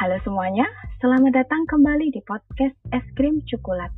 [0.00, 0.64] Halo semuanya,
[1.04, 3.92] selamat datang kembali di podcast Es Krim Coklat.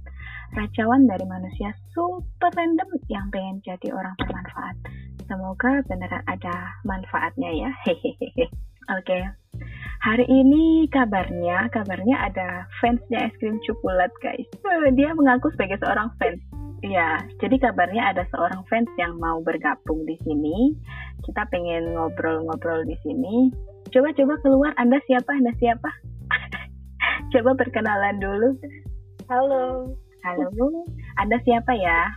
[0.50, 4.82] Racawan dari manusia super random yang pengen jadi orang bermanfaat.
[5.30, 7.70] Semoga beneran ada manfaatnya ya.
[7.86, 8.50] Hehehe.
[8.98, 9.30] Oke.
[10.02, 14.50] Hari ini kabarnya, kabarnya ada fansnya es krim coklat guys.
[14.58, 16.42] Eh, Dia mengaku sebagai seorang fans.
[16.82, 20.74] Ya, jadi kabarnya ada seorang fans yang mau bergabung di sini.
[21.22, 23.70] Kita pengen ngobrol-ngobrol di sini.
[23.92, 25.36] Coba-coba keluar, Anda siapa?
[25.36, 25.90] Anda siapa?
[27.36, 28.56] Coba perkenalan dulu.
[29.28, 29.92] Halo.
[30.24, 30.48] Halo,
[31.20, 32.08] Anda siapa ya?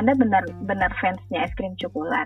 [0.00, 2.24] Anda benar-benar fansnya es krim coklat.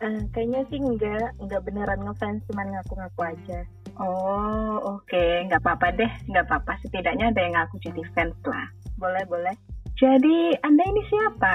[0.00, 3.60] Eh, kayaknya sih enggak, enggak beneran ngefans, cuman ngaku-ngaku aja.
[4.00, 6.80] Oh, oke, nggak apa-apa deh, nggak apa-apa.
[6.80, 8.66] Setidaknya ada yang ngaku jadi fans lah.
[8.96, 9.52] Boleh, boleh.
[10.00, 11.54] Jadi Anda ini siapa?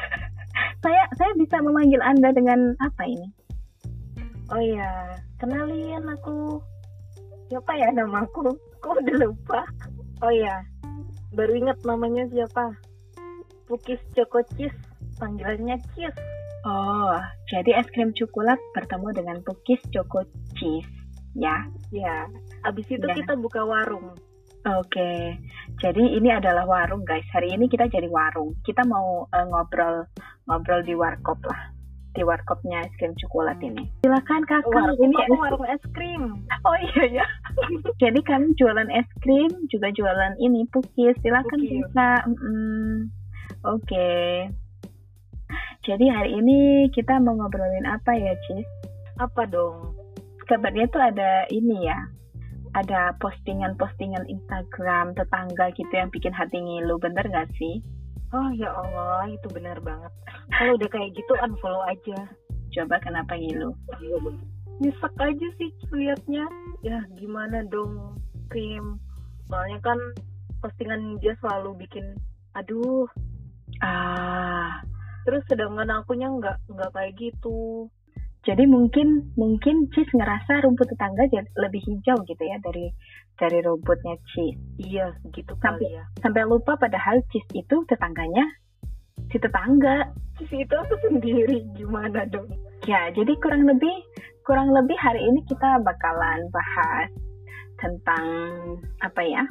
[0.84, 3.32] saya saya bisa memanggil Anda dengan apa ini?
[4.52, 6.60] Oh iya, kenalin aku.
[7.52, 8.56] Siapa ya namaku?
[8.82, 9.62] Kok udah lupa?
[10.24, 10.64] Oh iya,
[11.36, 12.72] baru ingat namanya siapa?
[13.68, 14.76] Pukis Choco Cheese,
[15.20, 16.36] panggilannya Cheese.
[16.66, 17.14] Oh,
[17.46, 20.26] jadi es krim coklat bertemu dengan pukis choco
[20.58, 20.90] cheese,
[21.38, 21.62] ya?
[21.94, 22.26] Ya,
[22.66, 23.14] abis itu Ya.
[23.14, 24.18] kita buka warung.
[24.66, 25.38] Oke,
[25.78, 27.22] jadi ini adalah warung guys.
[27.30, 28.50] Hari ini kita jadi warung.
[28.66, 30.10] Kita mau eh, ngobrol
[30.50, 31.70] ngobrol di warkop lah,
[32.16, 33.84] di warkopnya es krim coklat ini.
[34.00, 34.72] Silakan kakak.
[34.72, 36.40] Warung ini warung es krim?
[36.64, 37.26] Oh iya ya.
[38.02, 41.14] Jadi kami jualan es krim, juga jualan ini pukis.
[41.20, 41.70] Silakan Pukis.
[41.84, 42.08] bisa.
[42.24, 43.12] Mm-mm.
[43.68, 44.48] Oke.
[45.86, 48.66] Jadi hari ini kita mau ngobrolin apa ya, Cis?
[49.22, 49.94] Apa dong?
[50.50, 51.98] Kabarnya tuh ada ini ya.
[52.74, 57.80] Ada postingan-postingan Instagram tetangga gitu yang bikin hati ngilu, bener gak sih?
[58.34, 60.10] Oh ya Allah, itu benar banget.
[60.50, 62.18] Kalau udah kayak gitu unfollow aja.
[62.74, 63.70] Coba kenapa ngilu?
[64.76, 66.44] nyesek aja sih liatnya
[66.84, 68.20] ya gimana dong
[68.52, 69.00] krim
[69.48, 69.96] soalnya kan
[70.60, 72.04] postingan dia selalu bikin
[72.52, 73.08] aduh
[73.84, 74.80] Ah,
[75.28, 77.90] terus sedangkan akunya nggak nggak kayak gitu
[78.46, 82.94] jadi mungkin mungkin Cis ngerasa rumput tetangga jadi lebih hijau gitu ya dari
[83.34, 84.54] dari rumputnya Cis.
[84.78, 88.46] iya gitu Sampai- kali ya sampai lupa padahal Cis itu tetangganya
[89.26, 90.06] si tetangga.
[90.38, 92.46] Terus itu aku sendiri gimana dong
[92.84, 93.90] Ya, jadi kurang lebih
[94.46, 97.08] kurang lebih hari ini kita bakalan bahas
[97.82, 98.24] tentang
[99.02, 99.42] apa ya?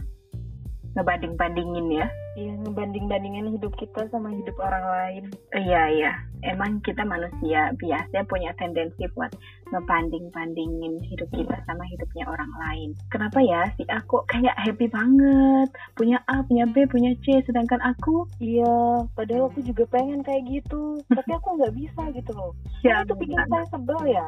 [0.96, 2.08] Ngebanding-bandingin ya.
[2.36, 5.24] iya ngebanding bandingin hidup kita sama hidup orang lain.
[5.56, 6.12] Iya, iya.
[6.44, 9.32] Emang kita manusia biasanya punya tendensi buat
[9.72, 12.90] ngebanding-bandingin hidup kita sama hidupnya orang lain.
[13.08, 13.72] Kenapa ya?
[13.80, 18.28] Si aku kayak happy banget, punya A, punya B, punya C, sedangkan aku?
[18.44, 21.00] Iya padahal aku juga pengen kayak gitu.
[21.08, 22.52] Tapi aku nggak bisa gitu loh.
[22.84, 24.28] Ya itu bikin saya sebel ya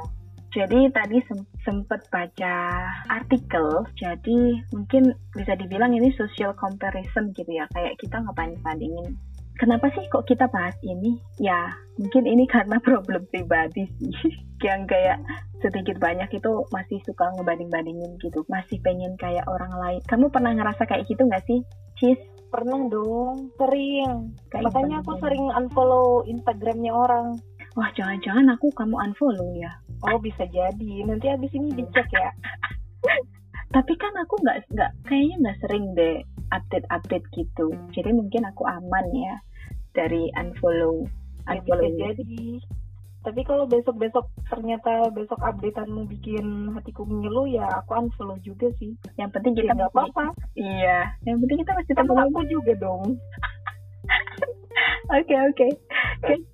[0.56, 2.56] Jadi tadi sem- sempet baca
[3.12, 4.40] artikel, jadi
[4.72, 9.16] mungkin bisa dibilang ini social comparison gitu ya, kayak kita ngebanding-bandingin.
[9.58, 11.18] Kenapa sih kok kita bahas ini?
[11.42, 14.14] Ya, mungkin ini karena problem pribadi sih,
[14.68, 15.20] yang kayak
[15.60, 20.02] sedikit banyak itu masih suka ngebanding-bandingin gitu, masih pengen kayak orang lain.
[20.08, 21.60] Kamu pernah ngerasa kayak gitu nggak sih,
[22.00, 22.20] Cis?
[22.48, 27.36] pernah dong sering Kayak makanya aku sering unfollow Instagramnya orang
[27.78, 29.70] Wah, jangan-jangan aku kamu unfollow ya.
[30.06, 30.92] Oh bisa jadi.
[31.08, 32.30] Nanti abis ini dicek ya.
[33.68, 36.24] tapi kan aku nggak nggak kayaknya nggak sering deh
[36.56, 39.36] update update gitu jadi mungkin aku aman ya
[39.92, 41.04] dari unfollow
[41.48, 42.48] Ya, bisa unfollow jadi.
[43.24, 48.96] Tapi kalau besok-besok ternyata besok updateanmu bikin hatiku ngeluh ya aku unfollow juga sih.
[49.20, 50.26] yang penting Ya kita nggak apa-apa.
[50.56, 53.04] iya yang penting kita masih Kan tetap aku juga dong.
[55.12, 55.68] Oke oke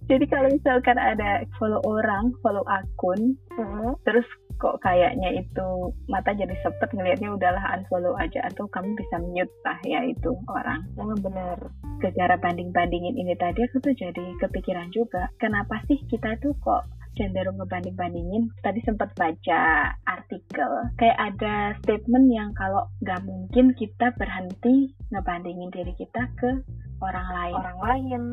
[0.09, 3.91] jadi kalau misalkan ada follow orang follow akun Heeh.
[4.05, 4.27] terus
[4.61, 5.69] kok kayaknya itu
[6.07, 10.85] mata jadi sepet ngelihatnya udahlah unfollow aja atau kamu bisa mute lah ya itu orang
[10.95, 11.57] Jangan benar.
[11.99, 17.61] secara banding-bandingin ini tadi aku tuh jadi kepikiran juga kenapa sih kita tuh kok cenderung
[17.61, 25.69] ngebanding-bandingin tadi sempat baca artikel kayak ada statement yang kalau nggak mungkin kita berhenti ngebandingin
[25.69, 26.49] diri kita ke
[27.03, 28.23] orang lain Orang lain.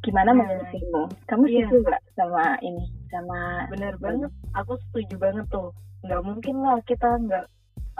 [0.00, 1.66] gimana Nah, menurutmu kamu iya.
[1.68, 4.30] setuju nggak sama ini sama Bener banget.
[4.56, 5.74] Aku setuju banget tuh.
[6.06, 7.44] Nggak mungkin lah kita nggak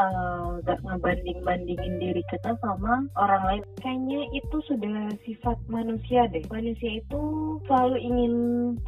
[0.01, 3.63] eh, nggak ngebanding-bandingin diri kita sama orang lain.
[3.85, 6.45] Kayaknya itu sudah sifat manusia deh.
[6.49, 7.21] Manusia itu
[7.69, 8.33] selalu ingin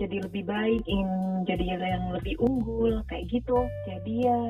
[0.00, 1.10] jadi lebih baik, ingin
[1.44, 3.68] jadi yang lebih unggul, kayak gitu.
[3.84, 4.40] Jadi ya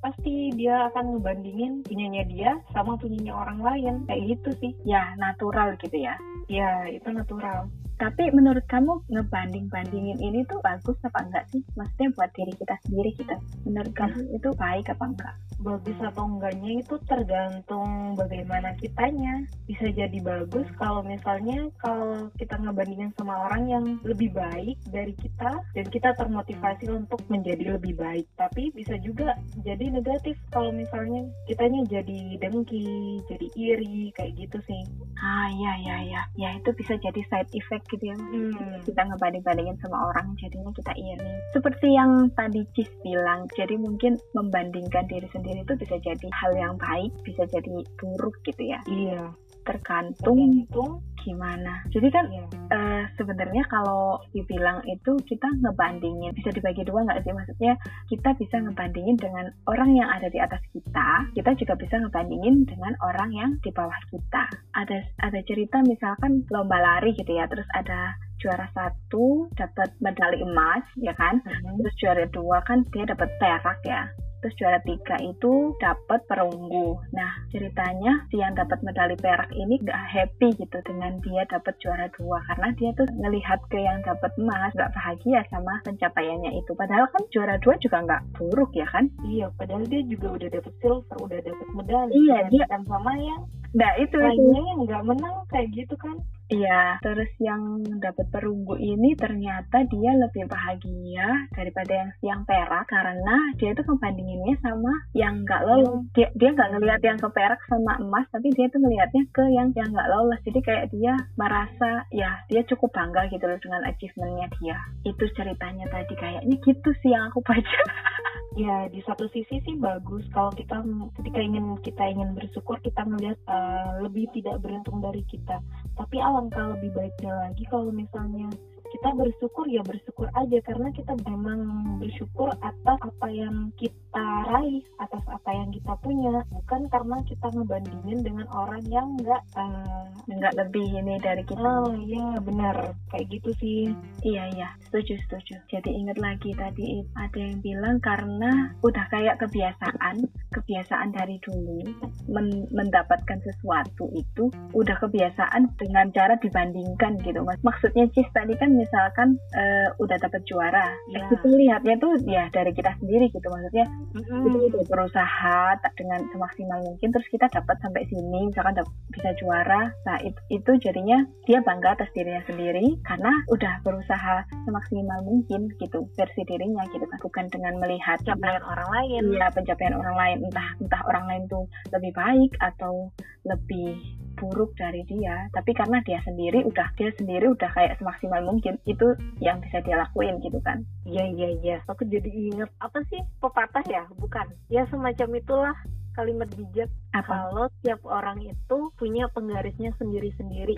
[0.00, 3.94] pasti dia akan ngebandingin punyanya dia sama punyanya orang lain.
[4.08, 4.72] Kayak gitu sih.
[4.86, 6.14] ya natural gitu ya
[6.48, 7.68] Ya itu natural.
[7.98, 11.62] Tapi menurut kamu ngebanding-bandingin ini tuh bagus apa enggak sih?
[11.74, 13.34] Maksudnya buat diri kita sendiri gitu.
[13.66, 15.34] Menurut kamu itu baik apa enggak?
[15.58, 19.44] bagus atau enggaknya itu tergantung bagaimana kitanya.
[19.68, 25.60] Bisa jadi bagus kalau misalnya kalau kita ngebandingin sama orang yang lebih baik dari kita
[25.74, 28.24] dan kita termotivasi untuk menjadi lebih baik.
[28.36, 34.82] Tapi bisa juga jadi negatif kalau misalnya kitanya jadi dengki jadi iri kayak gitu sih.
[35.18, 36.22] Ah iya iya iya.
[36.38, 38.16] Ya itu bisa jadi side effect gitu ya.
[38.18, 38.80] Hmm.
[38.84, 41.32] kita ngebanding-bandingin sama orang jadinya kita iri.
[41.52, 46.74] Seperti yang tadi Cis bilang jadi mungkin membandingkan diri sendiri itu bisa jadi hal yang
[46.78, 47.82] baik, bisa jadi
[48.14, 48.80] buruk gitu ya.
[48.88, 49.36] Iya.
[49.66, 50.84] Tergantung itu
[51.28, 51.84] gimana.
[51.92, 52.46] Jadi kan iya.
[52.72, 57.34] uh, sebenarnya kalau dibilang itu kita ngebandingin bisa dibagi dua nggak sih?
[57.36, 57.74] Maksudnya
[58.08, 62.96] kita bisa ngebandingin dengan orang yang ada di atas kita, kita juga bisa ngebandingin dengan
[63.04, 64.48] orang yang di bawah kita.
[64.72, 70.86] Ada ada cerita misalkan lomba lari gitu ya, terus ada juara satu dapat medali emas
[70.96, 71.76] ya kan, mm -hmm.
[71.82, 74.06] terus juara dua kan dia dapat perak ya
[74.40, 76.98] terus juara tiga itu dapat perunggu.
[77.14, 82.06] Nah ceritanya si yang dapat medali perak ini gak happy gitu dengan dia dapat juara
[82.14, 86.72] dua karena dia tuh ngelihat ke yang dapat emas gak bahagia sama pencapaiannya itu.
[86.74, 89.10] Padahal kan juara dua juga nggak buruk ya kan?
[89.26, 92.12] Iya, padahal dia juga udah dapat silver, udah dapat medali.
[92.14, 93.42] Iya, dia kan sama yang
[93.76, 96.16] Nah itu lainnya yang nggak menang kayak gitu kan?
[96.48, 103.36] Iya, terus yang dapat perunggu ini ternyata dia lebih bahagia daripada yang yang perak karena
[103.60, 106.08] dia itu ngebandinginnya sama yang nggak lolos.
[106.08, 106.08] Hmm.
[106.16, 109.68] Dia dia nggak ngelihat yang ke perak sama emas, tapi dia tuh ngelihatnya ke yang
[109.76, 110.40] yang nggak lolos.
[110.48, 114.78] Jadi kayak dia merasa ya dia cukup bangga gitu loh dengan achievementnya dia.
[115.04, 117.80] Itu ceritanya tadi kayaknya gitu sih yang aku baca.
[118.58, 120.82] ya di satu sisi sih bagus kalau kita
[121.22, 125.62] ketika ingin kita ingin bersyukur kita melihat uh, lebih tidak beruntung dari kita.
[125.94, 128.50] Tapi alangkah lebih baiknya lagi kalau misalnya
[128.88, 131.60] kita bersyukur ya bersyukur aja karena kita memang
[132.00, 138.18] bersyukur atas apa yang kita raih atas apa yang kita punya bukan karena kita ngebandingin
[138.24, 141.60] dengan orang yang nggak uh, nggak lebih ini dari kita.
[141.60, 142.96] Oh iya benar.
[143.12, 143.80] Kayak gitu sih.
[144.24, 144.68] Iya iya.
[144.88, 145.60] Setuju setuju.
[145.68, 151.84] Jadi ingat lagi tadi ada yang bilang karena udah kayak kebiasaan kebiasaan dari dulu
[152.32, 157.60] men mendapatkan sesuatu itu udah kebiasaan dengan cara dibandingkan gitu mas.
[157.60, 161.28] Maksudnya Cis tadi kan misalkan uh, udah dapat juara, yeah.
[161.28, 163.46] itu lihatnya tuh ya dari kita sendiri gitu.
[163.48, 164.72] Maksudnya mm-hmm.
[164.72, 165.58] udah berusaha
[165.98, 168.80] dengan semaksimal mungkin terus kita dapat sampai sini misalkan
[169.12, 175.20] bisa juara, nah itu, itu jadinya dia bangga atas dirinya sendiri karena udah berusaha semaksimal
[175.24, 177.18] mungkin gitu versi dirinya gitu kan.
[177.18, 180.36] Bukan dengan melihat pencapaian orang lain, ya pencapaian orang lain.
[180.48, 183.10] Entah entah orang lain tuh lebih baik atau
[183.48, 183.96] lebih
[184.38, 185.50] buruk dari dia.
[185.50, 189.98] Tapi karena dia sendiri udah dia sendiri udah kayak semaksimal mungkin itu yang bisa dia
[189.98, 190.86] lakuin gitu kan.
[191.02, 191.76] Iya iya iya.
[191.90, 195.76] Aku jadi inget apa sih pepatah ya bukan ya semacam itulah
[196.14, 197.26] kalimat bijak apa?
[197.30, 200.76] kalau tiap orang itu punya penggarisnya sendiri-sendiri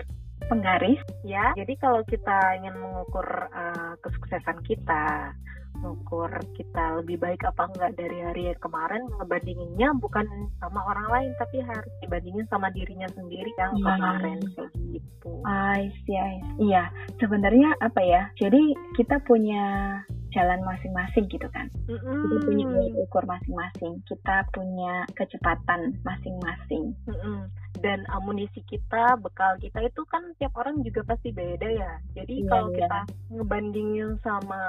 [0.49, 5.33] penggaris ya jadi kalau kita ingin mengukur uh, kesuksesan kita
[5.81, 10.27] mengukur kita lebih baik apa enggak dari hari yang kemarin ngebandinginnya bukan
[10.61, 13.97] sama orang lain tapi harus dibandingin sama dirinya sendiri yang yeah.
[13.97, 15.31] kemarin kayak gitu.
[15.47, 16.69] I see, I see.
[16.69, 16.83] Iya,
[17.17, 18.29] sebenarnya apa ya?
[18.37, 19.97] Jadi kita punya
[20.31, 21.67] jalan masing-masing gitu kan.
[21.87, 22.19] Mm-hmm.
[22.23, 22.65] Kita punya
[23.03, 26.95] ukur masing-masing, kita punya kecepatan masing-masing.
[27.07, 31.91] Mm-hmm dan amunisi kita, bekal kita itu kan tiap orang juga pasti beda ya.
[32.15, 32.77] Jadi yeah, kalau yeah.
[32.85, 32.99] kita
[33.33, 34.61] ngebandingin sama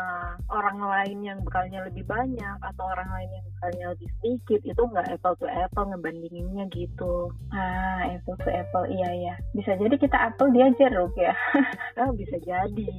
[0.49, 5.09] orang lain yang bekalnya lebih banyak atau orang lain yang bekalnya lebih sedikit, itu nggak
[5.13, 7.29] apple to apple ngebandinginnya gitu.
[7.53, 9.35] Ah, apple to apple, iya ya.
[9.53, 11.37] Bisa jadi kita apple dia jeruk ya.
[12.01, 12.91] oh, bisa jadi.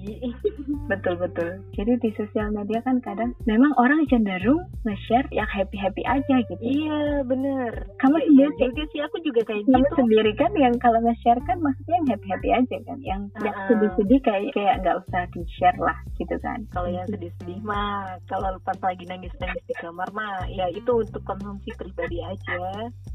[0.92, 1.66] betul betul.
[1.74, 6.62] Jadi di sosial media kan kadang memang orang cenderung nge-share yang happy happy aja gitu.
[6.62, 7.90] Iya bener.
[7.98, 11.58] Kamu ya, sendiri juga sih aku juga kayak gitu sendiri kan yang kalau nge-share kan
[11.64, 13.46] maksudnya yang happy-happy aja kan yang uh-uh.
[13.46, 16.60] yang sedih-sedih kayak kayak nggak usah di-share lah gitu kan.
[16.72, 21.70] Kalau yang sedih-sedih mah kalau pas lagi nangis-nangis di kamar mah ya itu untuk konsumsi
[21.80, 22.60] pribadi aja.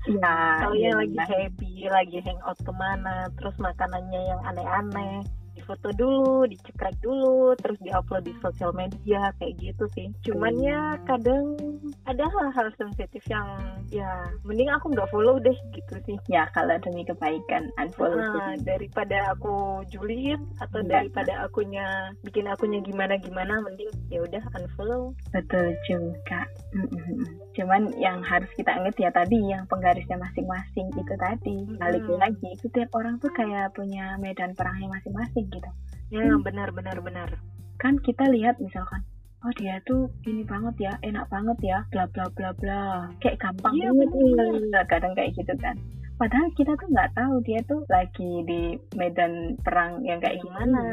[0.09, 5.23] Ya kalau yang lagi happy lagi hangout ke mana terus makanannya yang aneh-aneh
[5.69, 10.09] difoto dulu, dicekrek dulu, terus diupload di sosial media kayak gitu sih.
[10.25, 11.61] Cuman ya kadang
[12.09, 13.45] ada hal-hal sensitif yang
[13.93, 14.09] ya
[14.49, 16.17] mending aku nggak follow deh gitu sih.
[16.33, 18.17] Ya kalau demi kebaikan unfollow.
[18.17, 21.05] Nah, daripada aku julid atau ya.
[21.05, 25.13] daripada akunya bikin akunya gimana gimana, mending ya udah unfollow.
[25.37, 26.49] Betul juga.
[26.73, 27.48] Mm -hmm.
[27.59, 32.17] Cuman yang harus kita ingat ya tadi yang penggarisnya masing-masing itu tadi balik Hmm.
[32.17, 35.71] lagi itu tiap orang tuh kayak punya medan perangnya masing-masing gitu
[36.09, 36.41] Ya Hmm.
[36.41, 37.29] benar benar benar.
[37.77, 39.03] kan kita lihat misalkan
[39.41, 42.83] oh dia tuh gini banget ya enak banget ya bla bla bla bla
[43.19, 44.85] kayak gampang Iya, banget bener.
[44.87, 45.75] kadang kayak gitu kan
[46.19, 48.61] padahal kita tuh nggak tahu dia tuh lagi di
[48.99, 50.85] medan perang yang kayak gimana mana?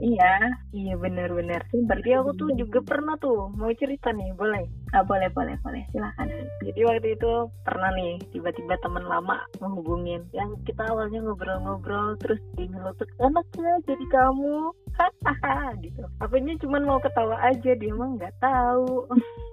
[0.00, 0.34] iya
[0.70, 1.28] Iya benar.
[1.74, 4.64] Itu Jadi aku tuh juga pernah tuh mau cerita nih, boleh?
[4.90, 6.26] ah, boleh boleh boleh silakan
[6.66, 7.32] Jadi waktu itu
[7.62, 13.74] pernah nih tiba-tiba teman lama menghubungin yang kita awalnya ngobrol-ngobrol terus dia ngelutuk enak ya
[13.86, 16.02] jadi kamu hahaha gitu.
[16.18, 19.06] Apanya cuman mau ketawa aja dia mah nggak tahu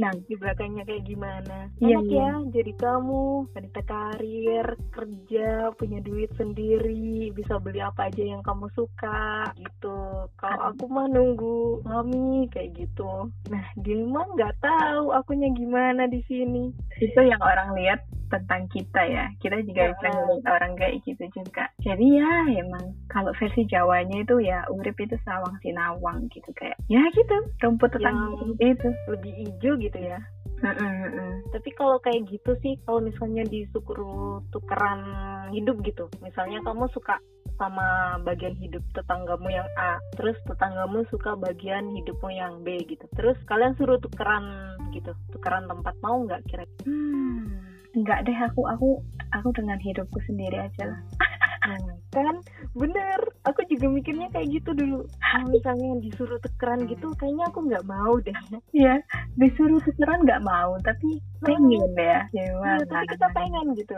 [0.00, 1.68] nah di belakangnya kayak gimana.
[1.80, 2.20] Iya, Enak iya.
[2.22, 3.22] ya jadi kamu
[3.52, 10.28] wanita karir kerja punya duit sendiri bisa beli apa aja yang kamu suka gitu.
[10.40, 13.28] Kalau aku mah nunggu mami kayak gitu.
[13.52, 16.74] Nah dia mah nggak tahu akunya gimana di sini.
[17.02, 17.98] itu yang orang lihat
[18.32, 22.32] tentang kita ya kita juga bisa ngeliat orang kayak gitu juga jadi ya
[22.64, 27.92] emang kalau versi Jawanya itu ya urip itu sawang sinawang gitu kayak ya gitu rumput
[27.92, 30.18] tetangga itu lebih hijau gitu ya.
[30.62, 31.32] Mm-mm, mm-mm.
[31.50, 35.02] Tapi kalau kayak gitu sih, kalau misalnya disuruh tukeran
[35.50, 37.18] hidup gitu, misalnya kamu suka
[37.58, 43.04] sama bagian hidup tetanggamu yang A, terus tetanggamu suka bagian hidupmu yang B gitu.
[43.18, 46.64] Terus kalian suruh tukeran gitu, tukeran tempat mau nggak kira?
[46.86, 48.88] Hmm, enggak deh aku aku
[49.36, 51.00] aku dengan hidupku sendiri aja lah
[51.62, 52.36] Hmm, kan
[52.74, 55.06] bener, aku juga mikirnya kayak gitu dulu.
[55.22, 58.34] Kalau misalnya disuruh tukeran gitu, kayaknya aku nggak mau deh.
[58.74, 58.98] ya
[59.38, 63.94] disuruh tukeran nggak mau tapi pengen ya gimana Iya, tapi kita pengen gitu.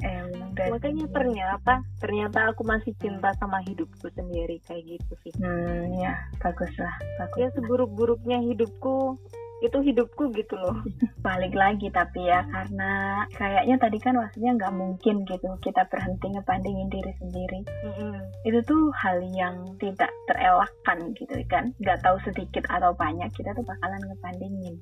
[0.00, 5.32] emang dari Makanya ternyata ternyata aku masih cinta sama hidupku sendiri kayak gitu sih.
[5.40, 9.16] hmm ya bagus lah bagus Ya seburuk-buruknya hidupku
[9.64, 10.76] itu hidupku gitu loh.
[11.26, 16.88] balik lagi tapi ya karena kayaknya tadi kan maksudnya nggak mungkin gitu kita berhenti ngebandingin
[16.92, 18.14] diri sendiri Mm-mm.
[18.44, 23.64] itu tuh hal yang tidak terelakkan gitu kan nggak tahu sedikit atau banyak kita tuh
[23.64, 24.76] bakalan ngebandingin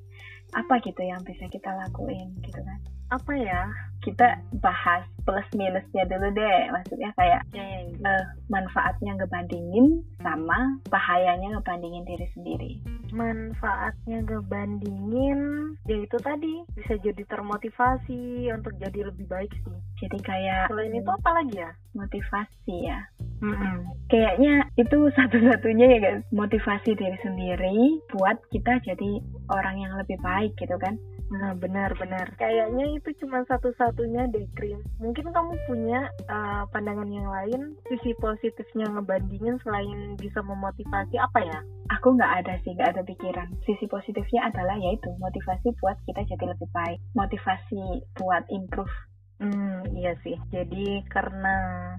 [0.53, 2.79] apa gitu yang bisa kita lakuin gitu kan
[3.11, 3.69] Apa ya?
[4.05, 12.05] kita bahas plus minusnya dulu deh maksudnya kayak Eh, eh, manfaatnya ngebandingin sama bahayanya ngebandingin
[12.05, 12.71] diri sendiri
[13.09, 19.77] manfaatnya ngebandingin ya itu tadi bisa jadi termotivasi untuk jadi lebih baik sih.
[20.05, 21.71] jadi kayak Selain itu apa lagi ya?
[21.97, 22.99] motivasi ya
[23.41, 23.89] Mm-mm.
[24.13, 29.11] kayaknya itu satu-satunya ya guys motivasi diri sendiri buat kita jadi
[29.49, 30.93] orang yang lebih baik gitu kan
[31.33, 34.81] Nah benar-benar kayaknya itu cuma satu-satunya deh Krim.
[35.01, 41.59] Mungkin kamu punya uh, pandangan yang lain sisi positifnya ngebandingin selain bisa memotivasi apa ya?
[41.93, 46.53] aku nggak ada sih nggak ada pikiran sisi positifnya adalah yaitu motivasi buat kita jadi
[46.53, 48.89] lebih baik motivasi buat improve
[49.35, 50.39] Hmm, iya sih.
[50.47, 51.55] Jadi karena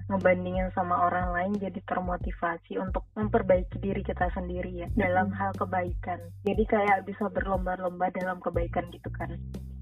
[0.09, 6.17] ngebandingin sama orang lain jadi termotivasi untuk memperbaiki diri kita sendiri ya dalam hal kebaikan.
[6.43, 9.37] Jadi kayak bisa berlomba-lomba dalam kebaikan gitu kan.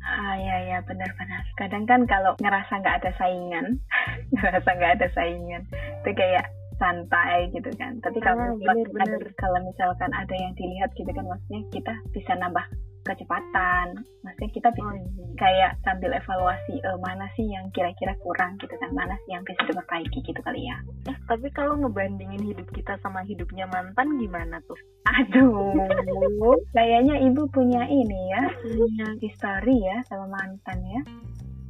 [0.05, 3.81] ah ya ya benar-benar kadang kan kalau ngerasa nggak ada saingan
[4.37, 5.65] ngerasa nggak ada saingan
[6.05, 6.45] itu kayak
[6.77, 9.17] santai gitu kan tapi kalau Ah, bener-bener.
[9.17, 12.61] ada- kalau misalkan ada yang dilihat gitu kan maksudnya kita bisa nambah
[13.05, 14.01] kecepatan.
[14.25, 15.25] Maksudnya kita bisa Oh, iya.
[15.37, 18.89] kayak sambil evaluasi eh, mana sih yang kira-kira kurang gitu kan?
[18.91, 20.19] Mana sih yang bisa diperbaiki?
[20.21, 20.77] Gitu kali ya.
[21.05, 24.77] Eh, tapi kalau ngebandingin hidup kita sama hidupnya mantan gimana tuh?
[25.05, 25.77] aduh
[26.75, 29.07] kayaknya ibu punya ini ya punya.
[29.21, 31.01] history ya sama mantan ya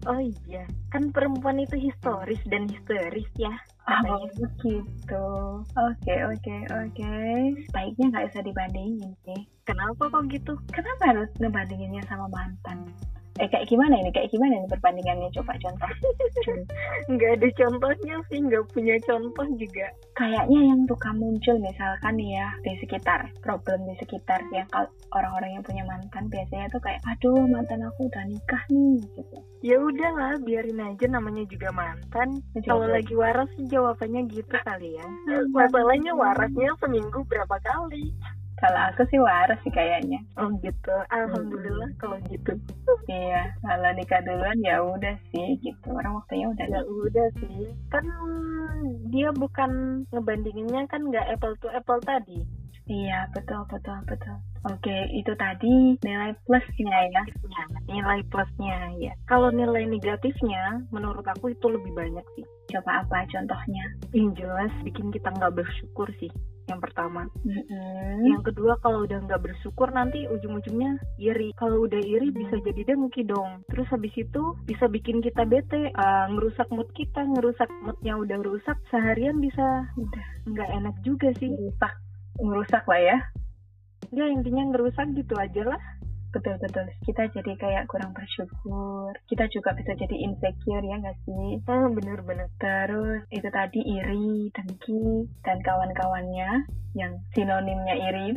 [0.05, 3.53] Oh iya, kan perempuan itu historis dan histeris ya.
[3.85, 4.49] Oh Katanya.
[4.65, 5.25] gitu
[5.77, 7.13] oke oke oke
[7.69, 10.57] baiknya nggak usah dibandingin sih Kenapa kok gitu?
[10.73, 12.89] kenapa harus ngebandinginnya sama mantan
[13.35, 15.91] eh kayak gimana ini kayak gimana ini perbandingannya coba contoh
[17.11, 19.87] Nggak ada contohnya sih, nggak punya contoh juga.
[20.15, 25.63] kayaknya yang suka muncul misalkan ya di sekitar problem di sekitar yang kalau orang-orang yang
[25.67, 30.77] punya mantan biasanya tuh kayak aduh mantan aku udah nikah nih gitu Ya udahlah, biarin
[30.77, 32.37] aja namanya juga mantan.
[32.53, 35.05] Itu Kalau lagi waras sih jawabannya gitu kali ya.
[35.49, 38.13] Masalahnya warasnya seminggu berapa kali?
[38.65, 40.93] Kalau aku sih waras sih kayaknya Oh gitu.
[41.13, 42.57] Alhamdulillah kalau gitu.
[43.05, 47.69] iya kalau nikah duluan ya udah sih gitu orang waktunya udah Ya udah sih.
[47.93, 48.09] Kan
[49.13, 52.41] dia bukan ngebandinginnya kan nggak apple to apple tadi.
[52.85, 54.37] Iya, betul, betul, betul.
[54.69, 57.21] Oke, itu tadi nilai plusnya ya.
[57.89, 59.13] Nilai plusnya ya.
[59.25, 62.45] Kalau nilai negatifnya, menurut aku itu lebih banyak sih.
[62.69, 63.85] Coba apa contohnya?
[64.13, 66.29] Yang jelas bikin kita nggak bersyukur sih.
[66.65, 67.29] Yang pertama.
[67.45, 68.25] Mm-mm.
[68.25, 71.53] yang kedua kalau udah nggak bersyukur nanti ujung-ujungnya iri.
[71.57, 73.61] Kalau udah iri bisa jadi dengki dong.
[73.69, 78.77] Terus habis itu bisa bikin kita bete eh, ngerusak mood kita ngerusak moodnya udah rusak
[78.89, 80.25] seharian bisa Udah.
[80.49, 81.53] nggak enak juga sih.
[81.53, 81.93] Ngerusak,
[82.41, 83.17] ngerusak lah ya.
[84.13, 85.81] ya intinya ngerusak gitu aja lah
[86.35, 86.91] Betul-betul.
[87.07, 89.15] Kita jadi kayak kurang bersyukur.
[89.23, 91.63] Kita juga bisa jadi insecure ya nggak sih?
[91.71, 96.67] ah bener-bener Terus itu tadi iri, dengki, dan kawan-kawannya
[96.99, 98.35] yang sinonimnya iri.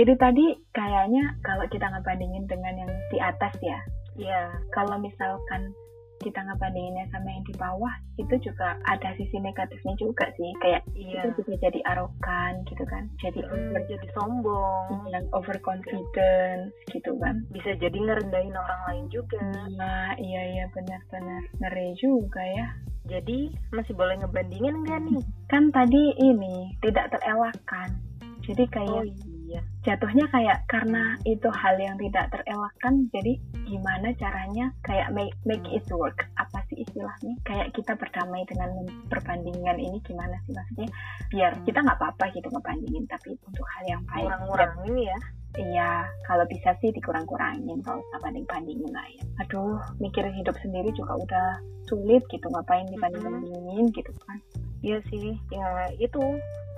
[0.00, 3.80] itu tadi kayaknya kalau kita ngebandingin dengan yang di atas ya.
[4.16, 5.76] ya Kalau misalkan
[6.20, 10.52] kita ngebandinginnya sama yang di bawah, itu juga ada sisi negatifnya juga sih.
[10.60, 13.08] Kayak iya itu bisa jadi arogan gitu kan.
[13.18, 17.42] Jadi Hmm, over, jadi sombong yang overconfidence gitu kan.
[17.50, 19.40] bisa jadi ngerendahin orang lain juga
[19.74, 22.68] Nah, iya iya benar-benar ngeri juga ya.
[23.08, 27.90] jadi masih boleh ngebandingin nggak nih Kan tadi ini tidak terelakkan.
[28.46, 29.29] Jadi kayak oh iya
[29.82, 33.34] jatuhnya kayak karena itu hal yang tidak terelakkan, jadi
[33.66, 36.28] gimana caranya kayak make, make it work?
[36.38, 37.34] Apa sih istilahnya?
[37.42, 38.70] Kayak kita berdamai dengan
[39.10, 40.88] perbandingan ini gimana sih maksudnya?
[41.32, 44.28] Biar kita nggak apa-apa gitu ngebandingin, tapi untuk hal yang baik.
[44.30, 45.18] kurang-kurangin ya
[45.58, 49.22] Iya, kalau bisa sih dikurang-kurangin, kalau usah banding-bandingin lah ya.
[49.42, 51.48] Aduh, mikirin hidup sendiri juga udah
[51.90, 54.38] sulit gitu, ngapain dibanding-bandingin gitu kan.
[54.80, 56.22] Iya sih, ya itu.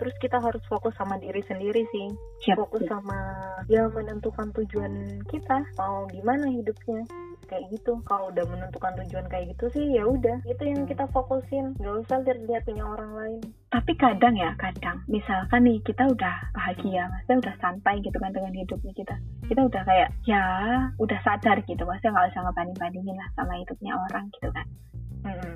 [0.01, 2.11] Terus kita harus fokus sama diri sendiri sih.
[2.43, 3.39] Siap, Fokus sama
[3.71, 7.07] ya menentukan tujuan kita, mau gimana hidupnya.
[7.47, 8.01] Kayak gitu.
[8.09, 10.41] Kalau udah menentukan tujuan kayak gitu sih, ya udah.
[10.49, 11.77] Itu yang kita fokusin.
[11.79, 13.41] Gak usah lihat-lihat punya orang lain.
[13.69, 15.05] Tapi kadang ya, kadang.
[15.07, 19.15] Misalkan nih, kita udah bahagia, maksudnya udah santai gitu kan dengan hidupnya kita.
[19.47, 20.45] Kita udah kayak, ya
[20.97, 24.67] udah sadar gitu, maksudnya nggak usah ngebanding-bandingin lah sama hidupnya orang gitu kan.
[25.23, 25.55] Mm-mm.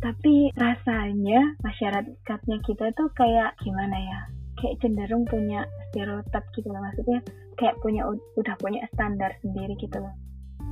[0.00, 4.20] Tapi rasanya masyarakatnya kita tuh kayak gimana ya?
[4.56, 7.20] Kayak cenderung punya stereotip gitu loh, maksudnya
[7.60, 8.04] kayak punya
[8.36, 10.12] udah punya standar sendiri gitu loh.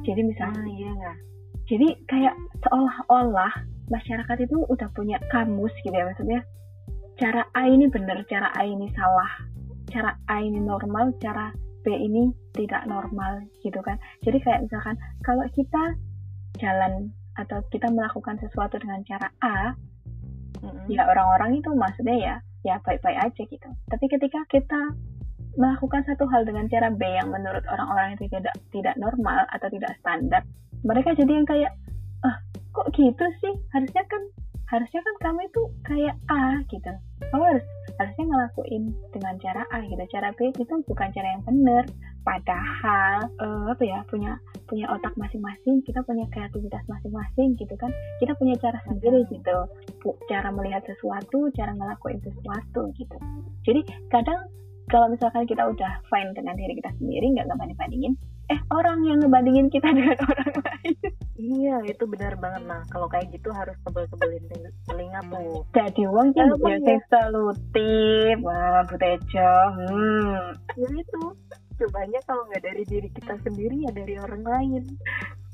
[0.05, 1.19] Jadi misalnya, Ah iya nggak?
[1.65, 3.53] jadi kayak seolah-olah
[3.89, 6.41] masyarakat itu udah punya kamus gitu ya, maksudnya
[7.17, 9.49] cara A ini benar, cara A ini salah,
[9.89, 11.53] cara A ini normal, cara
[11.85, 13.97] B ini tidak normal gitu kan.
[14.25, 15.97] Jadi kayak misalkan kalau kita
[16.61, 19.75] jalan atau kita melakukan sesuatu dengan cara A,
[20.63, 20.87] Mm-mm.
[20.89, 23.69] ya orang-orang itu maksudnya ya ya baik-baik aja gitu.
[23.93, 24.81] Tapi ketika kita
[25.55, 29.95] melakukan satu hal dengan cara B yang menurut orang-orang itu tidak tidak normal atau tidak
[30.03, 30.43] standar,
[30.83, 31.73] mereka jadi yang kayak
[32.25, 32.37] ah
[32.75, 33.55] kok gitu sih?
[33.71, 34.23] Harusnya kan
[34.73, 36.91] harusnya kan kamu itu kayak A gitu.
[37.31, 37.65] Kamu harus
[38.01, 40.03] harusnya ngelakuin dengan cara A gitu.
[40.11, 41.85] Cara B itu bukan cara yang benar.
[42.25, 44.33] Padahal eh, apa ya punya
[44.65, 47.93] punya otak masing-masing, kita punya kreativitas masing-masing gitu kan.
[48.19, 49.59] Kita punya cara sendiri gitu
[50.29, 53.17] cara melihat sesuatu, cara ngelakuin sesuatu gitu.
[53.65, 53.81] Jadi
[54.13, 54.37] kadang
[54.93, 58.13] kalau misalkan kita udah fine dengan diri kita sendiri, nggak ngebanding-bandingin,
[58.53, 60.95] eh orang yang ngebandingin kita dengan orang lain.
[61.35, 62.63] Iya, itu benar banget.
[62.69, 65.65] Nah, kalau kayak gitu harus tebel-tebelin tel- telinga tuh.
[65.73, 70.45] Jadi wong Ya, emang biasa solutif, wah Bu Tejo, hmm.
[70.77, 71.23] Ya itu.
[71.81, 74.83] Cobanya kalau nggak dari diri kita sendiri, ya dari orang lain.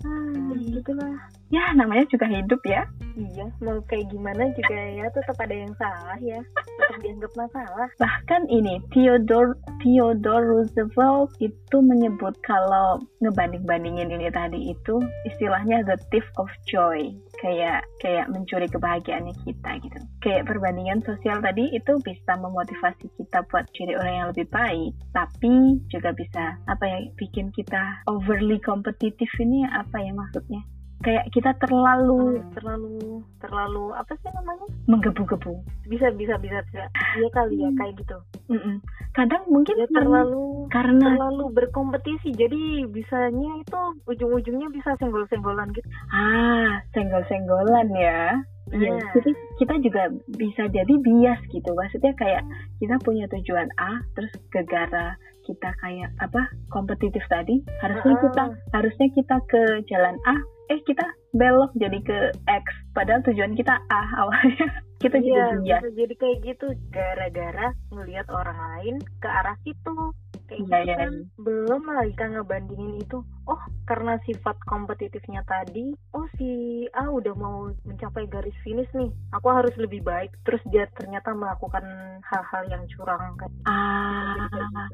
[0.01, 1.17] Ah, gitulah.
[1.53, 2.89] Ya namanya juga hidup ya.
[3.19, 6.41] Iya, mau kayak gimana juga ya tetap ada yang salah ya.
[6.57, 7.89] Tetap dianggap masalah.
[8.01, 16.25] Bahkan ini Theodore Theodore Roosevelt itu menyebut kalau ngebanding-bandingin ini tadi itu istilahnya the thief
[16.41, 17.13] of joy.
[17.41, 19.99] Kayak kayak mencuri kebahagiaannya kita gitu.
[20.21, 25.81] Kayak perbandingan sosial tadi itu bisa memotivasi kita buat jadi orang yang lebih baik, tapi
[25.89, 30.61] juga bisa apa ya bikin kita overly kompetitif ini apa ya maksudnya?
[31.01, 34.69] Kayak kita terlalu Hmm, terlalu terlalu apa sih namanya?
[34.85, 35.65] menggebu-gebu.
[35.89, 36.85] Bisa bisa bisa bisa.
[37.17, 37.79] Iya kali ya Hmm.
[37.81, 38.17] kayak gitu.
[38.51, 38.83] Mm-mm.
[39.11, 42.35] Kadang mungkin Ya karena- terlalu karena terlalu berkompetisi.
[42.35, 45.87] Jadi bisanya itu ujung-ujungnya bisa senggol-senggolan gitu.
[46.11, 48.43] Ah, senggol-senggolan ya.
[48.71, 49.11] Iya, Nah.
[49.15, 51.75] jadi kita juga bisa jadi bias gitu.
[51.75, 52.43] Maksudnya kayak
[52.79, 58.23] kita punya tujuan A, terus gegara kita kayak apa kompetitif tadi, harusnya Ah.
[58.23, 60.39] kita harusnya kita ke jalan A,
[60.71, 64.69] eh kita belok jadi ke X, padahal tujuan kita A awalnya.
[65.01, 69.97] Kita iya, jadi bisa jadi kayak gitu gara-gara ngelihat orang lain ke arah situ.
[70.45, 71.13] Kayak Iya, gitu iya, kan.
[71.41, 73.25] Belum lagi kan ngebandingin itu.
[73.49, 79.09] Oh, karena sifat kompetitifnya tadi, oh si A udah mau mencapai garis finish nih.
[79.41, 80.37] Aku harus lebih baik.
[80.45, 81.81] Terus dia ternyata melakukan
[82.21, 83.49] hal-hal yang curang kan.
[83.65, 84.85] Ah,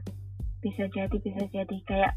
[0.62, 2.14] bisa jadi bisa jadi kayak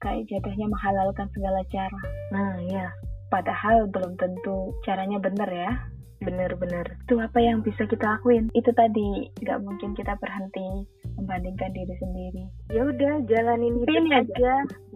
[0.00, 2.00] kayak jatuhnya menghalalkan segala cara.
[2.32, 2.88] Nah, iya.
[3.28, 5.72] Padahal belum tentu caranya benar ya.
[6.16, 8.48] bener-bener itu apa yang bisa kita lakuin?
[8.56, 12.42] Itu tadi nggak mungkin kita berhenti membandingkan diri sendiri.
[12.72, 14.24] Ya udah jalanin hidup Ini aja.
[14.24, 14.54] aja.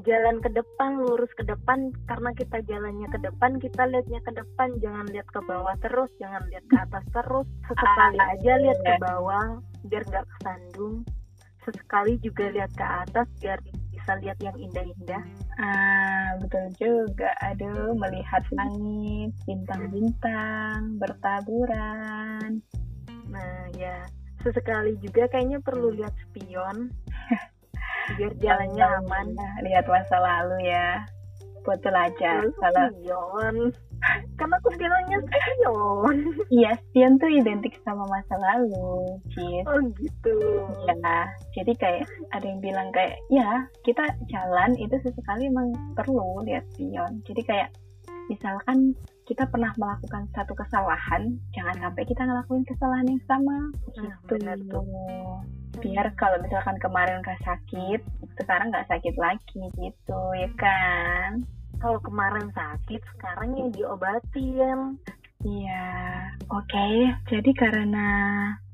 [0.08, 1.92] Jalan ke depan lurus ke depan.
[2.08, 4.68] Karena kita jalannya ke depan kita lihatnya ke depan.
[4.80, 7.46] Jangan lihat ke bawah terus jangan lihat ke atas terus.
[7.68, 9.00] Sesekali Ah, aja lihat ke iya.
[9.04, 9.46] bawah
[9.86, 11.04] biar nggak kesandung.
[11.60, 13.60] Sesekali juga lihat ke atas biar
[13.92, 15.20] bisa lihat yang indah-indah
[15.60, 17.30] ah betul juga.
[17.44, 22.64] Aduh melihat langit bintang-bintang bertaburan.
[23.28, 24.08] Nah ya
[24.40, 26.88] sesekali juga kayaknya perlu lihat spion
[28.16, 29.26] biar jalannya aman.
[29.62, 31.04] lihat masa lalu ya.
[31.70, 33.54] Aja Terus kalau spion
[34.40, 36.16] kan aku bilangnya spion.
[36.56, 39.64] Iya spion tuh identik sama masa lalu Cis.
[39.68, 40.36] Oh gitu.
[40.88, 46.64] Ya jadi kayak ada yang bilang kayak ya kita jalan itu sesekali emang perlu lihat
[46.74, 47.20] spion.
[47.28, 47.68] Jadi kayak
[48.32, 48.96] misalkan
[49.28, 53.58] kita pernah melakukan satu kesalahan jangan sampai kita ngelakuin kesalahan yang sama.
[53.94, 54.34] Nah, gitu.
[54.34, 54.84] benar tuh.
[55.80, 58.02] biar kalau misalkan kemarin nggak sakit
[58.36, 61.46] sekarang nggak sakit lagi gitu ya kan
[61.80, 65.00] kalau kemarin sakit sekarang yang diobatin
[65.40, 65.88] Iya,
[66.52, 66.88] oke.
[67.32, 68.08] Jadi karena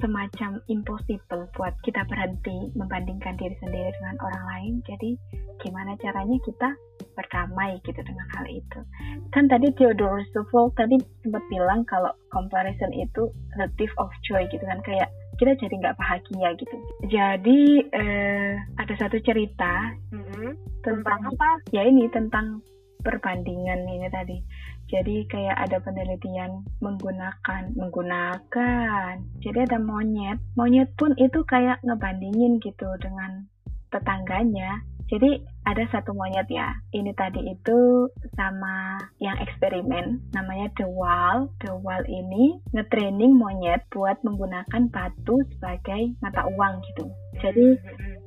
[0.02, 5.14] semacam impossible buat kita berhenti membandingkan diri sendiri dengan orang lain, jadi
[5.62, 6.74] gimana caranya kita
[7.14, 8.82] berdamai gitu dengan hal itu?
[9.30, 14.66] Kan tadi Theodore Roosevelt tadi sempat bilang kalau comparison itu the thief of joy gitu
[14.66, 15.06] kan, kayak
[15.38, 16.76] kita jadi nggak bahagia gitu.
[17.06, 17.60] Jadi
[17.94, 22.58] eh, ada satu cerita tentang tentang apa ya ini tentang
[23.02, 24.38] perbandingan ini tadi.
[24.86, 29.18] Jadi kayak ada penelitian menggunakan menggunakan.
[29.42, 30.38] Jadi ada monyet.
[30.54, 33.50] Monyet pun itu kayak ngebandingin gitu dengan
[33.90, 34.86] tetangganya.
[35.06, 36.70] Jadi ada satu monyet ya.
[36.90, 41.50] Ini tadi itu sama yang eksperimen namanya The Wall.
[41.62, 47.06] The Wall ini ngetraining monyet buat menggunakan batu sebagai mata uang gitu.
[47.38, 47.78] Jadi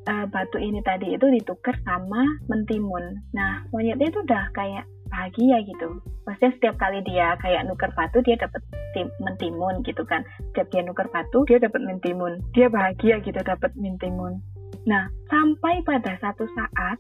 [0.10, 3.22] eh, batu ini tadi itu ditukar sama mentimun.
[3.38, 6.02] Nah, monyetnya itu udah kayak bahagia gitu.
[6.26, 8.62] Maksudnya setiap kali dia kayak nuker batu dia dapat
[8.98, 10.26] tim- mentimun gitu kan.
[10.52, 12.41] Setiap dia nuker batu dia dapat mentimun.
[12.54, 14.41] Dia bahagia gitu dapat mentimun.
[14.86, 16.98] Nah, sampai pada satu saat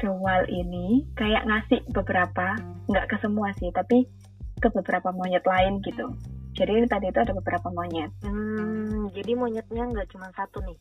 [0.00, 2.56] The Wall ini kayak ngasih beberapa,
[2.88, 4.08] nggak ke semua sih, tapi
[4.60, 6.16] ke beberapa monyet lain gitu.
[6.56, 8.10] Jadi tadi itu ada beberapa monyet.
[8.24, 10.76] Hmm, jadi monyetnya nggak cuma satu nih.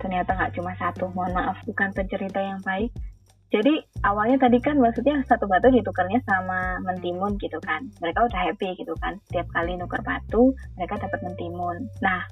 [0.00, 1.10] Ternyata nggak cuma satu.
[1.14, 2.90] Mohon maaf, bukan pencerita yang baik.
[3.52, 7.84] Jadi awalnya tadi kan maksudnya satu batu ditukarnya sama mentimun gitu kan.
[8.00, 9.20] Mereka udah happy gitu kan.
[9.28, 11.84] Setiap kali nuker batu, mereka dapat mentimun.
[12.00, 12.24] Nah,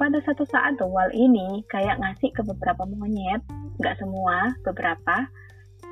[0.00, 3.44] pada satu saat The Wall ini kayak ngasih ke beberapa monyet,
[3.76, 5.28] nggak semua, beberapa.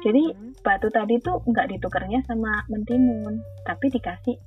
[0.00, 0.56] Jadi Hmm.
[0.64, 3.36] batu tadi tuh nggak ditukarnya sama mentimun,
[3.68, 4.40] tapi dikasih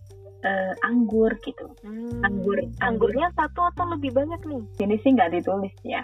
[0.44, 1.72] eh, anggur gitu.
[1.82, 4.62] Hmm, Anggur- Anggurnya satu atau lebih banyak nih?
[4.84, 6.04] Ini sih nggak ditulis ya.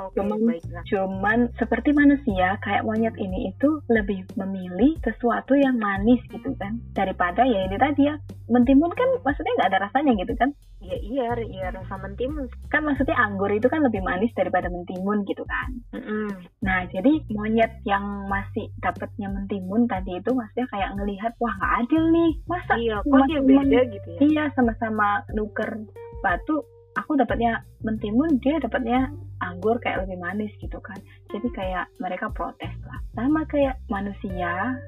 [0.00, 0.82] Oke, Cuman- baiklah.
[0.88, 6.80] Cuman seperti manusia, kayak monyet ini itu lebih memilih sesuatu yang manis gitu kan.
[6.96, 8.16] Daripada ya ini tadi ya,
[8.48, 10.56] mentimun kan maksudnya nggak ada rasanya gitu kan.
[10.82, 12.50] Ya iya, iya rasa mentimun.
[12.66, 15.70] Kan maksudnya anggur itu kan lebih manis daripada mentimun gitu kan.
[15.94, 16.26] Mm-mm.
[16.58, 22.02] Nah jadi monyet yang masih dapatnya mentimun tadi itu maksudnya kayak ngelihat, wah nggak adil
[22.10, 22.30] nih.
[22.50, 24.18] Masa Iya, kok dia beda gitu ya?
[24.26, 25.70] Iya sama-sama nuker
[26.18, 26.66] batu,
[26.98, 30.98] aku dapatnya mentimun, dia dapatnya anggur kayak lebih manis gitu kan.
[31.30, 32.98] Jadi kayak mereka protes lah.
[33.14, 34.78] Sama kayak manusia.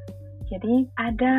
[0.52, 1.34] Jadi ada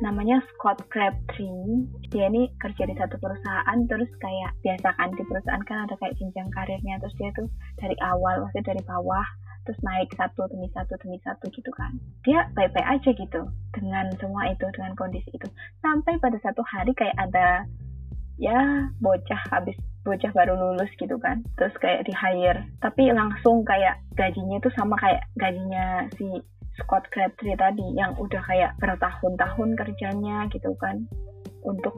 [0.00, 1.84] namanya Scott Crabtree.
[2.08, 6.16] Dia ini kerja di satu perusahaan terus kayak biasa kan di perusahaan kan ada kayak
[6.16, 9.26] jenjang karirnya terus dia tuh dari awal maksudnya dari bawah
[9.68, 11.92] terus naik satu demi satu demi satu gitu kan.
[12.24, 13.40] Dia baik-baik aja gitu
[13.76, 15.48] dengan semua itu dengan kondisi itu
[15.84, 17.68] sampai pada satu hari kayak ada
[18.38, 19.74] ya bocah habis
[20.06, 24.94] bocah baru lulus gitu kan terus kayak di hire tapi langsung kayak gajinya itu sama
[24.96, 26.38] kayak gajinya si
[26.80, 31.04] Scott Crabtree tadi yang udah kayak bertahun-tahun kerjanya gitu kan
[31.66, 31.94] untuk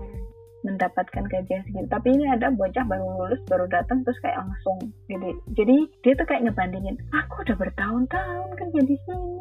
[0.61, 1.89] mendapatkan gaji yang segitu.
[1.89, 6.27] Tapi ini ada bocah baru lulus baru datang terus kayak langsung jadi jadi dia tuh
[6.29, 9.41] kayak ngebandingin aku udah bertahun-tahun kerja di sini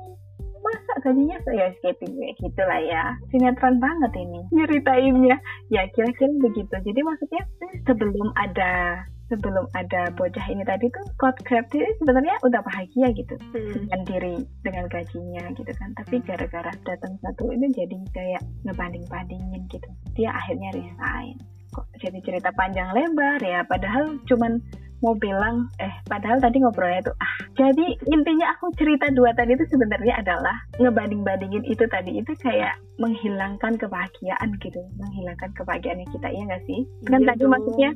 [0.60, 3.04] masa gajinya ya escaping kayak gitulah ya.
[3.32, 5.38] Sinetron banget ini nyeritainnya.
[5.72, 6.76] Ya kira-kira begitu.
[6.76, 7.44] Jadi maksudnya
[7.88, 13.36] sebelum ada sebelum ada bocah ini tadi tuh Scott Crabtree ini sebenarnya udah bahagia gitu.
[13.40, 13.72] Hmm.
[13.88, 15.90] dengan diri dengan gajinya gitu kan.
[15.96, 19.90] Tapi gara-gara datang satu ini jadi kayak ngebanding-bandingin gitu.
[20.18, 21.38] Dia akhirnya resign.
[21.70, 23.62] Kok jadi cerita panjang lebar ya?
[23.70, 24.58] Padahal cuman
[25.00, 29.64] mau bilang eh padahal tadi ngobrolnya itu ah jadi intinya aku cerita dua tadi itu
[29.72, 32.20] sebenarnya adalah ngebanding-bandingin itu tadi.
[32.20, 34.82] Itu kayak menghilangkan kebahagiaan gitu.
[35.00, 36.80] Menghilangkan kebahagiaan kita iya nggak sih?
[37.08, 37.52] Kan Iya tadi dong.
[37.54, 37.90] maksudnya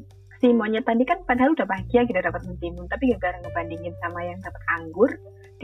[0.43, 4.36] si monyet tadi kan padahal udah bahagia gitu dapat mentimun tapi gara-gara ngebandingin sama yang
[4.43, 5.12] dapat anggur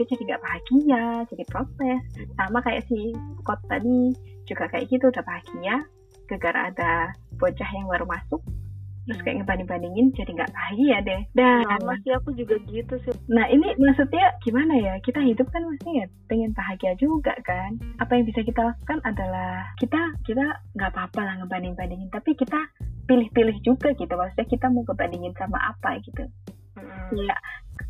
[0.00, 2.00] dia jadi nggak bahagia jadi protes.
[2.40, 3.12] Sama kayak si
[3.44, 4.16] Scott tadi
[4.48, 5.84] juga kayak gitu udah bahagia
[6.24, 6.92] gara-gara ada
[7.36, 8.40] bocah yang baru masuk
[9.10, 11.20] terus kayak ngebanding-bandingin jadi nggak bahagia deh.
[11.34, 13.14] Dan Sama sih aku juga gitu sih.
[13.26, 14.94] nah ini maksudnya gimana ya?
[15.02, 17.74] Kita hidup kan mesti ya pengen bahagia juga kan?
[17.98, 20.46] Apa yang bisa kita lakukan adalah kita kita
[20.78, 22.70] nggak apa-apa lah ngebanding-bandingin tapi kita
[23.10, 24.14] pilih-pilih juga gitu.
[24.14, 26.22] Maksudnya kita mau ngebandingin sama apa gitu.
[26.78, 27.26] Mm-mm.
[27.26, 27.34] ya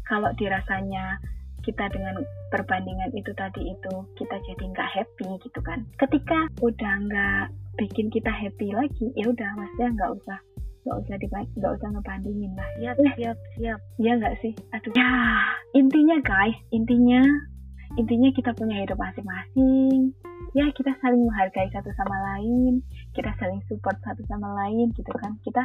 [0.08, 1.20] kalau dirasanya
[1.60, 2.16] kita dengan
[2.48, 5.84] perbandingan itu tadi itu kita jadi nggak happy gitu kan.
[6.00, 7.44] Ketika udah nggak
[7.80, 10.38] bikin kita happy lagi ya udah maksudnya nggak usah
[10.90, 11.16] nggak usah
[11.54, 12.68] nggak usah ngebandingin lah.
[12.82, 13.12] Siap, Eh.
[13.14, 13.80] siap, siap.
[14.02, 14.52] ya nggak sih?
[14.74, 14.90] Aduh.
[14.98, 15.10] Ya
[15.78, 17.22] intinya guys intinya
[17.94, 20.10] intinya kita punya hidup masing-masing.
[20.50, 22.82] Ya kita saling menghargai satu sama lain
[23.14, 25.38] kita saling support satu sama lain gitu kan.
[25.46, 25.62] Kita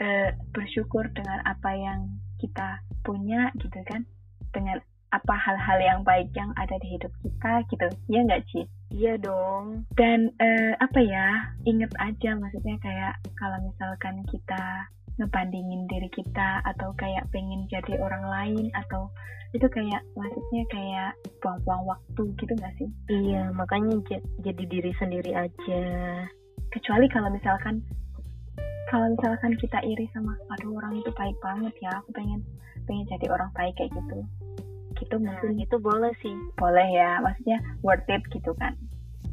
[0.00, 2.08] eh, bersyukur dengan apa yang
[2.40, 4.08] kita punya gitu kan.
[4.56, 4.80] Dengan
[5.12, 7.86] apa hal-hal yang baik yang ada di hidup kita gitu.
[8.08, 9.90] Ya nggak sih Iya dong.
[9.98, 14.86] dan eh, apa ya inget aja maksudnya kayak kalau misalkan kita
[15.18, 19.10] ngebandingin diri kita atau kayak pengen jadi orang lain atau
[19.54, 21.10] itu kayak maksudnya kayak
[21.42, 23.98] buang-buang waktu gitu nggak sih Iya, makanya
[24.42, 25.82] jadi diri sendiri aja.
[26.74, 27.78] kecuali kalau misalkan
[28.90, 32.42] kalau misalkan kita iri sama aduh orang itu baik banget ya aku pengen
[32.86, 34.18] pengen jadi orang baik kayak gitu
[34.98, 35.60] gitu Nah, mungkin.
[35.60, 36.34] Itu boleh sih.
[36.58, 38.74] boleh ya maksudnya worth it gitu kan.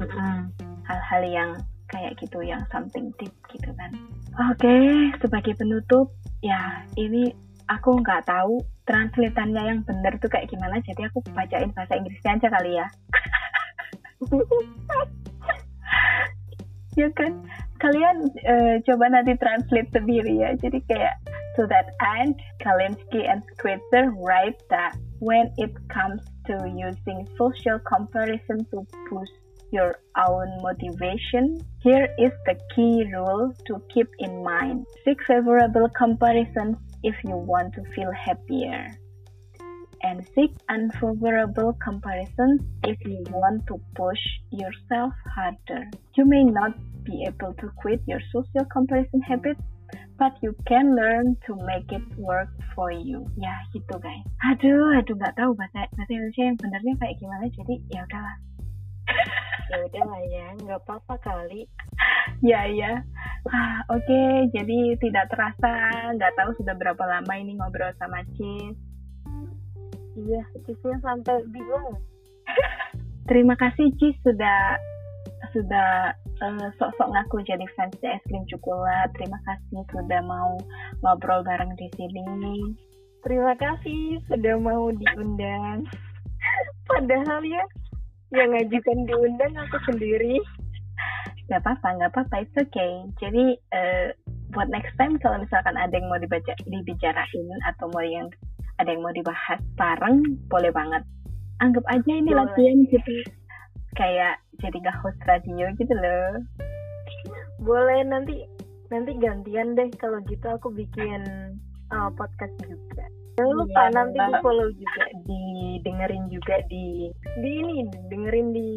[0.00, 0.50] Mm-mm.
[0.82, 1.50] hal-hal yang
[1.86, 3.92] kayak gitu yang something deep gitu kan.
[4.50, 6.10] Oke sebagai penutup
[6.42, 7.30] ya ini
[7.70, 12.48] aku nggak tahu translatannya yang benar tuh kayak gimana jadi aku bacain bahasa Inggrisnya aja
[12.50, 12.86] kali ya.
[16.92, 17.32] Ya kan?
[17.80, 20.52] Kalian eh, coba nanti translate sendiri ya.
[20.60, 21.16] Jadi kayak
[21.56, 28.64] to that end Kalinsky and Switzer write that when it comes to using social comparison
[28.70, 29.32] to boost
[29.72, 34.86] your own motivation, here is the key rule to keep in mind.
[35.04, 38.86] Seek favorable comparisons if you want to feel happier.
[40.02, 44.18] And seek unfavorable comparisons if you want to push
[44.50, 45.88] yourself harder.
[46.16, 46.72] You may not
[47.04, 49.56] be able to quit your social comparison habit,
[50.18, 53.26] but you can learn to make it work for you.
[53.34, 54.22] Ya, gitu guys.
[54.54, 57.44] Aduh, aduh nggak tahu bahasa bahasa Indonesia yang benernya kayak gimana.
[57.50, 58.36] Jadi ya udahlah.
[59.72, 61.64] Ya udah lah ya, nggak apa-apa kali.
[62.44, 63.00] Ya, ya.
[63.48, 68.76] Ah, Oke, jadi tidak terasa, nggak tahu sudah berapa lama ini ngobrol sama Cis.
[70.12, 71.96] Iya, cisnya sampai bingung.
[73.32, 74.76] Terima kasih Cis sudah
[75.56, 79.08] sudah eh, sok-sok ngaku jadi fans es krim coklat.
[79.14, 80.58] Terima kasih sudah mau
[81.06, 82.74] ngobrol bareng di sini.
[83.22, 85.86] Terima kasih sudah mau diundang.
[86.90, 87.62] Padahal ya,
[88.34, 90.42] yang ngajukan diundang aku sendiri.
[91.46, 93.06] Gak apa-apa, gak apa-apa, it's okay.
[93.22, 94.10] Jadi eh,
[94.52, 98.28] buat next time kalau misalkan ada yang mau dibaca, dibicarain atau mau yang
[98.80, 101.02] ada yang mau dibahas bareng, boleh banget.
[101.62, 102.42] Anggap aja ini Boleh.
[102.42, 103.14] latihan gitu,
[103.94, 106.40] kayak jadi gak host radio gitu loh.
[107.62, 108.44] Boleh nanti
[108.88, 111.22] nanti gantian deh kalau gitu aku bikin
[111.92, 113.04] uh, podcast juga.
[113.40, 113.94] Jangan lupa Iya.
[113.96, 117.08] nanti di follow juga, didengerin juga di
[117.40, 118.68] di ini, dengerin di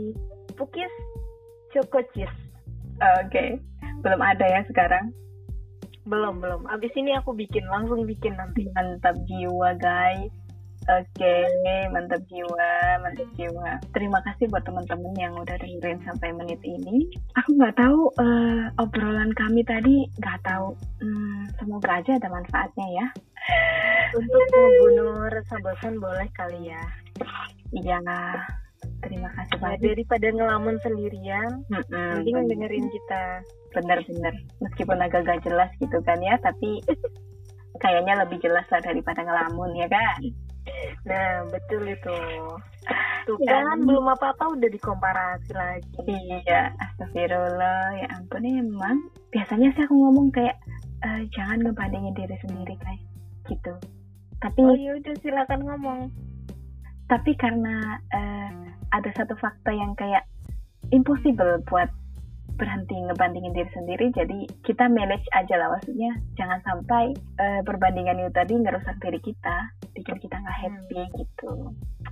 [0.56, 0.93] Pukis
[1.75, 2.39] Choco Cheese.
[3.19, 3.60] Oke,
[3.99, 5.12] belum ada ya sekarang.
[6.08, 6.63] Belum belum.
[6.71, 8.71] Abis ini aku bikin langsung bikin nanti.
[8.71, 10.32] Mantap jiwa guys.
[10.86, 11.34] Oke,
[11.89, 13.82] mantap jiwa, mantap jiwa.
[13.89, 17.10] Terima kasih buat teman-teman yang udah dengerin sampai menit ini.
[17.41, 20.78] Aku nggak tahu eh, obrolan kami tadi, nggak tahu.
[21.02, 23.08] Hmm, semoga aja ada manfaatnya ya.
[24.13, 26.84] Untuk membunuh rasa bosan boleh kali ya.
[27.74, 27.98] Iya,
[29.02, 29.89] terima kasih Nah, banget.
[29.89, 33.24] daripada ngelamun sendirian, Mm-mm, mending dengerin kita.
[33.74, 36.80] Bener-bener, meskipun agak gak jelas gitu kan ya, tapi
[37.82, 40.21] kayaknya lebih jelas lah daripada ngelamun ya kan.
[41.06, 42.17] Nah, betul itu.
[43.25, 43.58] Tuh Ya.
[43.65, 45.97] kan, belum apa-apa udah dikomparasi lagi.
[46.06, 48.97] Iya, astagfirullah, ya ampun emang.
[49.30, 50.58] Biasanya sih aku ngomong kayak
[51.01, 53.01] eh, jangan ngebandingin diri sendiri guys,
[53.45, 53.73] gitu.
[54.41, 56.01] Tapi Oh ya udah silakan ngomong.
[57.06, 58.49] tapi karena eh,
[58.89, 60.25] ada satu fakta yang kayak
[60.89, 61.86] impossible buat
[62.55, 65.75] berhenti ngebandingin diri sendiri jadi kita manage aja lah.
[65.75, 69.57] Maksudnya jangan sampai uh, perbandingan itu tadi ngerusak diri kita
[69.95, 71.13] bikin kita nggak happy hmm.
[71.19, 71.51] gitu.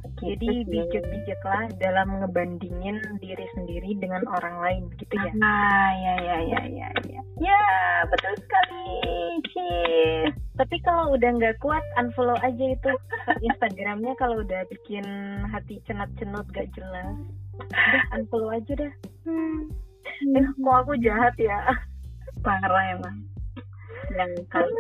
[0.03, 5.32] gitu jadi bijak-bijak lah dalam ngebandingin diri sendiri dengan orang lain gitu ya?
[5.43, 7.21] Ah ya ya ya ya ya.
[7.39, 7.63] Ya
[8.08, 8.88] betul sekali.
[9.51, 10.36] Cheers.
[10.53, 12.91] Tapi kalau udah nggak kuat unfollow aja itu
[13.47, 15.03] Instagramnya kalau udah bikin
[15.49, 17.17] hati cenat-cenut gak jelas.
[17.58, 18.93] Udah unfollow aja dah.
[19.27, 19.71] Hmm
[20.32, 21.60] eh kok aku jahat ya?
[22.46, 23.18] Parah emang.
[24.16, 24.72] Yang kalau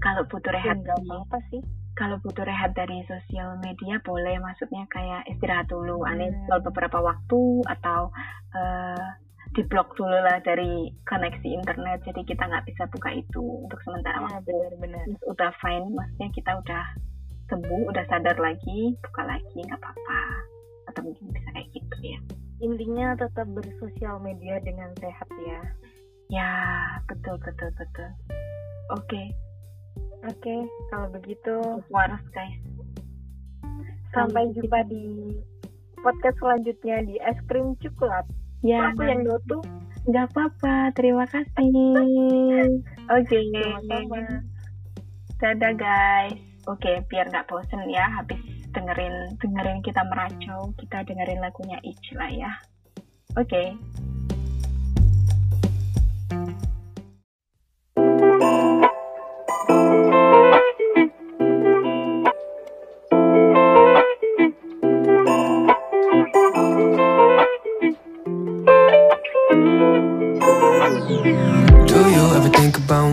[0.00, 1.62] kalau butuh rehat nggak apa sih.
[1.96, 6.12] kalau butuh rehat dari sosial media boleh maksudnya kayak istirahat dulu hmm.
[6.12, 8.12] uninstall beberapa waktu atau
[8.52, 9.06] uh,
[9.56, 14.28] diblok dulu lah dari koneksi internet jadi kita nggak bisa buka itu untuk sementara ya,
[14.28, 14.44] waktu.
[14.44, 15.04] benar-benar.
[15.24, 16.84] Udah fine maksudnya kita udah
[17.48, 20.20] sembuh udah sadar lagi buka lagi nggak apa-apa.
[20.92, 22.20] Atau mungkin bisa kayak gitu ya
[22.60, 25.60] intinya tetap bersosial media dengan sehat ya.
[26.32, 26.50] Ya
[27.06, 28.10] betul betul betul.
[28.94, 29.04] Oke.
[29.06, 29.26] Okay.
[30.26, 31.54] oke okay, kalau begitu
[31.92, 32.56] waras guys.
[34.16, 35.36] Sampai jumpa di
[36.00, 38.24] podcast selanjutnya di es krim coklat
[38.64, 39.58] ya aku yang dotu
[40.06, 41.66] nggak apa-apa terima kasih.
[43.16, 44.02] Oke okay.
[45.42, 46.38] dadah guys.
[46.66, 52.12] Oke okay, biar nggak bosen ya habis dengerin dengerin kita meracau kita dengerin lagunya Ich
[52.12, 52.52] lah ya
[53.32, 53.72] oke okay.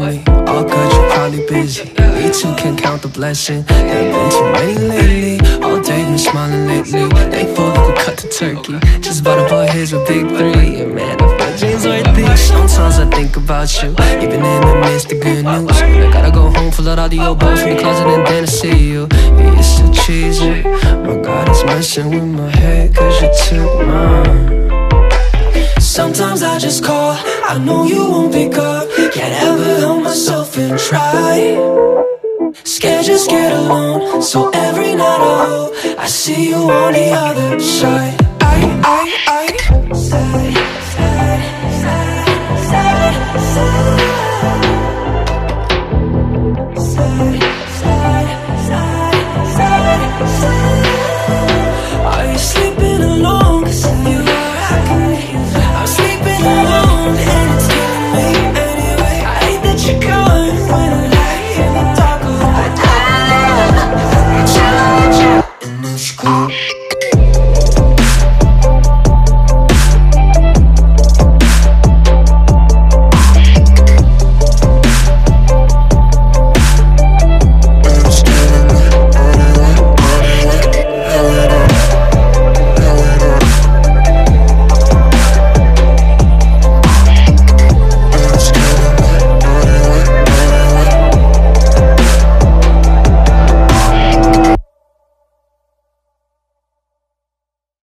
[0.03, 1.43] Me?
[1.47, 1.83] Busy.
[1.83, 3.63] We two can count the blessing.
[3.63, 5.42] There have been too many lately.
[6.33, 7.07] Smiling lately.
[7.29, 8.79] Thankful that we cut to turkey.
[9.01, 10.81] Just bought a boy here's with big three.
[10.81, 12.41] And man, I feel dreams worth these.
[12.41, 15.77] Sometimes I think about you, even in the midst of good news.
[15.79, 18.43] I gotta go home, pull out all the old balls from the closet, and then
[18.43, 19.07] I see you.
[19.11, 20.63] Yeah, you're so cheesy.
[21.05, 25.79] My God, it's messing with my head, cause you took mine.
[25.79, 27.15] Sometimes I just call,
[27.45, 32.02] I know you won't pick up Can't ever help myself and try
[32.83, 37.57] Scared just get alone So every night I hope I see you on the other
[37.61, 38.19] side.
[38.41, 39.72] I, I, I